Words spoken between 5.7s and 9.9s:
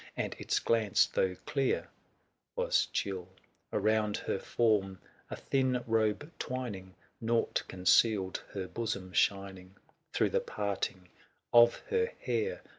robe twining, Nought concealed her bosom shining;